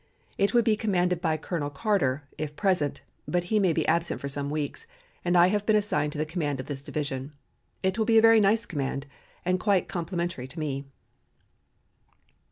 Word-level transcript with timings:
It 0.35 0.55
would 0.55 0.65
be 0.65 0.75
commanded 0.75 1.21
by 1.21 1.37
Colonel 1.37 1.69
Carter, 1.69 2.23
if 2.35 2.55
present, 2.55 3.03
but 3.27 3.43
he 3.53 3.59
may 3.59 3.71
be 3.71 3.85
absent 3.87 4.19
for 4.19 4.27
some 4.27 4.49
weeks, 4.49 4.87
and 5.23 5.37
I 5.37 5.49
have 5.49 5.63
been 5.67 5.75
assigned 5.75 6.11
to 6.13 6.17
the 6.17 6.25
command 6.25 6.59
of 6.59 6.65
this 6.65 6.83
division. 6.83 7.33
It 7.83 7.99
will 7.99 8.05
be 8.05 8.17
a 8.17 8.21
very 8.23 8.39
nice 8.39 8.65
command 8.65 9.05
and 9.45 9.59
quite 9.59 9.87
complimentary 9.87 10.47
to 10.47 10.59
me." 10.59 10.85